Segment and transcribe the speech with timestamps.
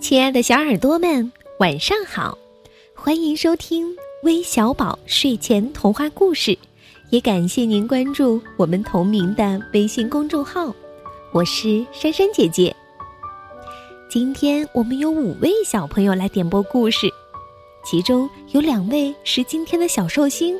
[0.00, 2.38] 亲爱的小耳朵们，晚上好！
[2.94, 3.84] 欢迎收听
[4.22, 6.56] 微小宝睡前童话故事，
[7.10, 10.72] 也感谢您关注我们同名的微信公众号。
[11.32, 12.74] 我是珊珊姐姐。
[14.08, 17.12] 今天我们有五位小朋友来点播故事，
[17.84, 20.56] 其中有两位是今天的小寿星，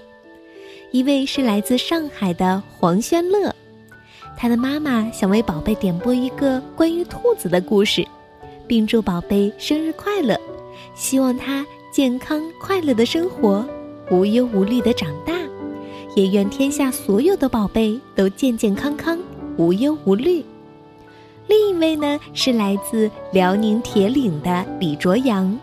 [0.91, 3.55] 一位是来自上海的黄轩乐，
[4.37, 8.05] 他的妈妈想为宝贝点播一个关于兔子的故事。
[8.69, 10.39] 并祝宝贝生日快乐，
[10.95, 13.65] 希望他健康快乐的生活，
[14.11, 15.33] 无忧无虑的长大，
[16.15, 19.19] 也愿天下所有的宝贝都健健康康，
[19.57, 20.45] 无忧无虑。
[21.47, 25.59] 另一位呢是来自辽宁铁岭的李卓阳，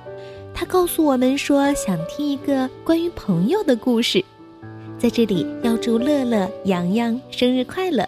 [0.51, 4.25] 他告诉我们说想听一个关于朋友的故事，
[4.97, 8.03] 在这里要祝乐乐、洋洋生日快乐。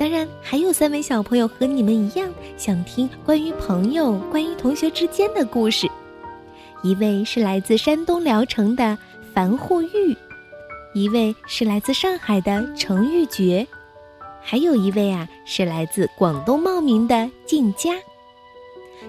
[0.00, 5.86] 当然，还有三位小朋友和你们一样，想听关于朋友、关于同学之间的故事。
[6.82, 8.96] 一位是来自山东聊城的
[9.34, 10.16] 樊护玉，
[10.94, 13.66] 一位是来自上海的程玉珏，
[14.40, 17.90] 还有一位啊是来自广东茂名的静佳。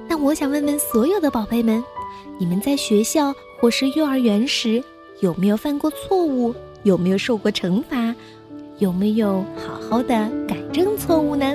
[0.10, 1.82] 那我想问问所有的宝贝们，
[2.38, 4.84] 你们在学校或是幼儿园时
[5.22, 6.54] 有没有犯过错误？
[6.84, 8.14] 有没有受过惩罚？
[8.80, 11.54] 有没有好好的改正错误呢？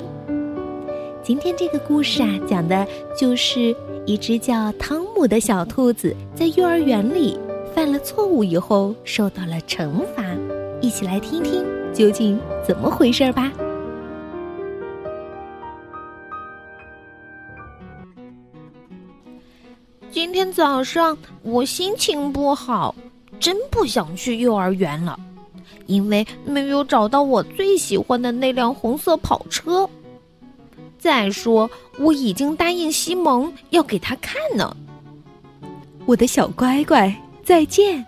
[1.23, 2.87] 今天这个故事啊，讲的
[3.19, 7.39] 就是一只叫汤姆的小兔子在幼儿园里
[7.75, 10.23] 犯了错误以后受到了惩罚。
[10.83, 11.65] 一起来听听
[11.95, 13.51] 究竟怎么回事吧。
[20.11, 22.95] 今天早上我心情不好，
[23.41, 25.19] 真不想去幼儿园了。
[25.87, 29.89] 因为没有找到我最喜欢的那辆红色跑车。
[30.99, 34.77] 再说，我已经答应西蒙要给他看呢。
[36.05, 37.15] 我的小乖乖，
[37.45, 38.05] 再见。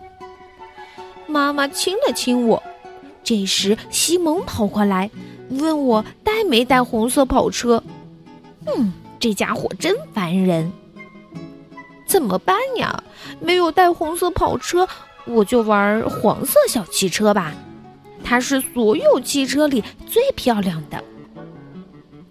[1.26, 2.62] 妈妈亲了亲我。
[3.22, 5.10] 这时，西蒙跑过来，
[5.50, 7.82] 问我带没带红色跑车。
[8.66, 10.72] 嗯，这家伙真烦人。
[12.06, 13.04] 怎么办呀？
[13.38, 14.88] 没有带红色跑车，
[15.28, 17.54] 我就玩黄色小汽车吧。
[18.24, 21.02] 它是所有汽车里最漂亮的。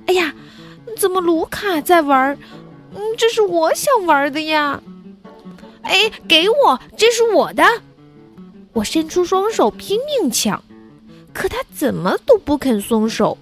[0.05, 0.33] 哎呀，
[0.97, 2.37] 怎么卢卡在玩？
[2.95, 4.81] 嗯，这是我想玩的呀。
[5.81, 7.63] 哎，给我，这是我的。
[8.73, 10.63] 我伸出双手拼命抢，
[11.33, 13.37] 可他怎么都不肯松手。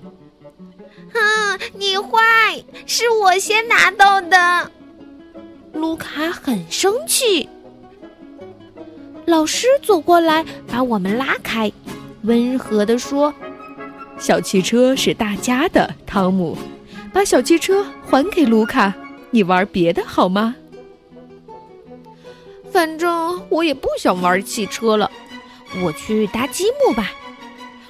[1.13, 4.71] 哼，你坏，是我先拿到的。
[5.73, 7.49] 卢卡很生气。
[9.25, 11.71] 老师走过来，把我们拉开。
[12.23, 13.33] 温和地说
[14.17, 16.57] ：“小汽车是大家的，汤姆，
[17.11, 18.93] 把小汽车还给卢卡，
[19.31, 20.55] 你玩别的好吗？”
[22.71, 25.09] 反正我也不想玩汽车了，
[25.83, 27.11] 我去搭积木吧。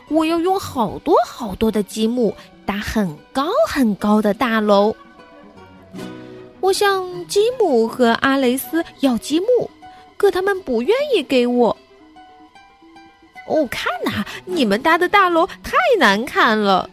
[0.07, 2.35] 我要用好多好多的积木
[2.66, 4.95] 搭很高很高的大楼。
[6.59, 9.69] 我向吉姆和阿雷斯要积木，
[10.18, 11.76] 可他们不愿意给我。
[13.48, 16.90] 哦，看呐，你们搭的大楼太难看了！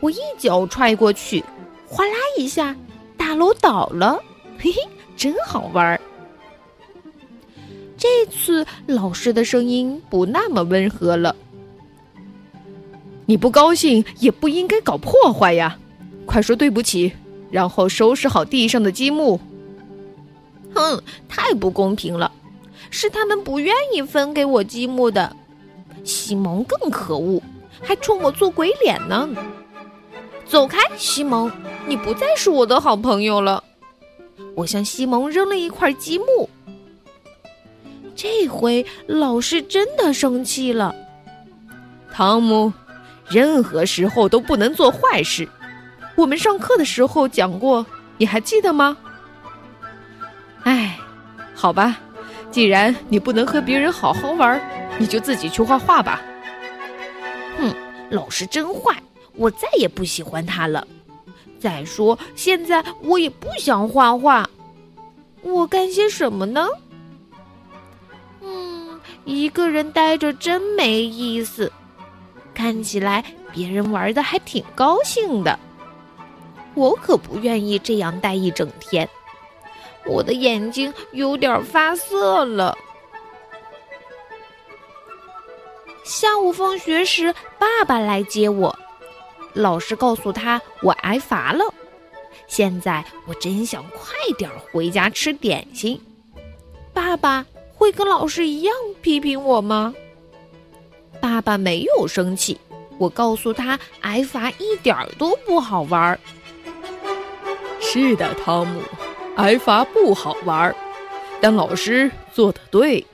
[0.00, 1.44] 我一脚踹过去，
[1.86, 2.74] 哗啦一下，
[3.16, 4.18] 大楼倒了。
[4.58, 4.80] 嘿嘿，
[5.16, 6.00] 真好玩儿。
[7.96, 11.36] 这次老师的声音不那么温和了。
[13.26, 15.78] 你不高兴也不应该搞破坏呀！
[16.26, 17.12] 快说对不起，
[17.50, 19.38] 然后收拾好地上的积木。
[20.80, 22.32] 哼，太不公平了，
[22.90, 25.36] 是他们不愿意分给我积木的。
[26.04, 27.42] 西蒙更可恶，
[27.82, 29.28] 还冲我做鬼脸呢！
[30.46, 31.50] 走开，西蒙，
[31.86, 33.62] 你不再是我的好朋友了。
[34.56, 36.48] 我向西蒙扔了一块积木。
[38.16, 40.94] 这回老师真的生气了。
[42.12, 42.72] 汤姆，
[43.28, 45.48] 任何时候都不能做坏事。
[46.16, 47.86] 我们上课的时候讲过，
[48.18, 48.96] 你还记得吗？
[51.60, 51.98] 好吧，
[52.50, 54.58] 既然你不能和别人好好玩。
[54.98, 56.20] 你就自己去画画吧。
[57.58, 57.74] 哼，
[58.10, 58.94] 老师真坏，
[59.34, 60.86] 我再也不喜欢他了。
[61.58, 64.48] 再说，现在我也不想画画，
[65.42, 66.66] 我干些什么呢？
[68.42, 71.70] 嗯，一个人待着真没意思。
[72.52, 75.58] 看起来别人玩的还挺高兴的，
[76.74, 79.08] 我可不愿意这样待一整天。
[80.10, 82.76] 我的眼睛有点发涩了。
[86.02, 88.76] 下午放学时，爸爸来接我。
[89.52, 91.64] 老师告诉他我挨罚了。
[92.48, 96.00] 现在我真想快点回家吃点心。
[96.92, 99.94] 爸爸会跟老师一样批评我吗？
[101.20, 102.58] 爸爸没有生气，
[102.98, 106.18] 我告诉他挨罚一点都不好玩儿。
[107.80, 108.82] 是的，汤姆，
[109.40, 110.74] 挨罚不好玩，
[111.40, 113.06] 但老师做的对，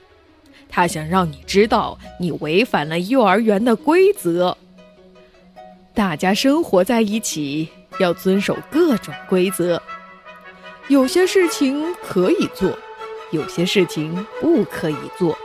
[0.67, 4.57] 他想让你知道你违反了幼儿园的规则。
[5.93, 7.69] 大家生活在一起，
[7.99, 9.81] 要遵守各种规则。
[10.89, 12.77] 有些事情可以做，
[13.31, 15.37] 有些事情不可以做。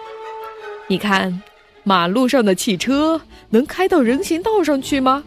[0.89, 1.43] 你看，
[1.85, 3.21] 马路上的汽车
[3.51, 5.23] 能开到人行道上去吗？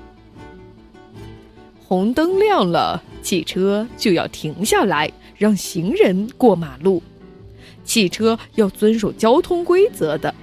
[1.87, 7.01] 红灯亮了，汽车就要停下来，让行人过马路。
[7.83, 10.33] 汽车要遵守交通规则的。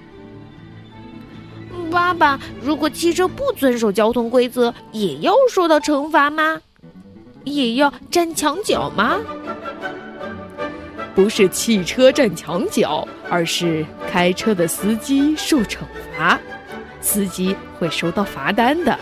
[1.90, 6.60] 爸爸，如果汽车不遵守交通规则，也要受到惩罚吗？
[7.44, 9.18] 也要站墙角吗？
[11.14, 15.80] 不是汽车站墙角，而是开车的司机受惩
[16.16, 16.40] 罚，
[17.00, 18.98] 司机会收到罚单的。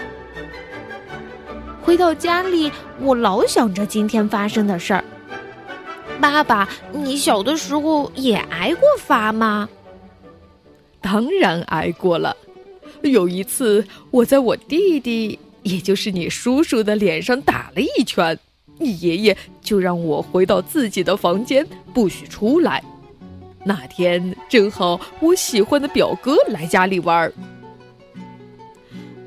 [1.82, 5.04] 回到家里，我老想着今天发生的事儿。
[6.20, 9.69] 爸爸，你小的时候也挨过罚吗？
[11.00, 12.37] 当然挨过了。
[13.02, 18.38] 有一次，我在我弟弟，也就是你叔叔的脸上打了一拳，
[18.78, 22.84] 你爷爷就让我回到自己的房间，不许出来。
[23.64, 27.32] 那天正好我喜欢的表哥来家里玩儿。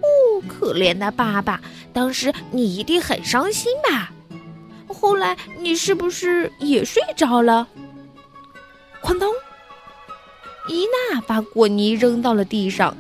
[0.02, 1.60] 哦，可怜的爸爸，
[1.92, 4.12] 当时你一定很伤心吧？
[4.94, 7.68] 后来你是不是也睡着了？
[9.02, 9.30] 哐当！
[10.70, 12.96] 伊娜把果泥扔到了地上。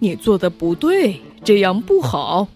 [0.00, 2.48] 你做的不对，这样不好。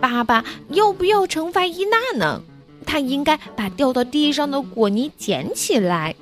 [0.00, 2.42] 爸爸要不要惩罚伊娜呢？
[2.84, 6.16] 他应该把掉到地上的果泥捡起来。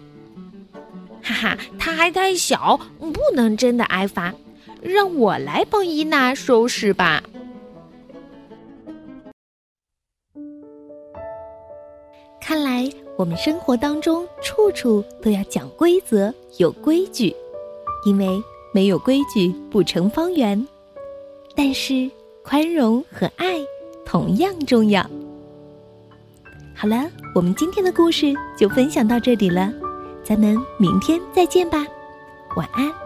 [1.22, 4.34] 哈哈，他还太小，不能真的挨罚。
[4.82, 7.22] 让我来帮伊娜收拾吧。
[12.50, 17.32] 看来我们生活当中处处都要讲规则、有规矩，
[18.04, 18.42] 因为。
[18.72, 20.66] 没有规矩不成方圆，
[21.56, 22.08] 但是
[22.44, 23.60] 宽容和爱
[24.04, 25.04] 同样重要。
[26.76, 29.72] 好了，我们今天的故事就分享到这里了，
[30.24, 31.84] 咱们明天再见吧，
[32.56, 32.99] 晚安。